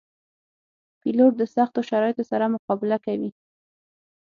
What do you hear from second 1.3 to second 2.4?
د سختو شرایطو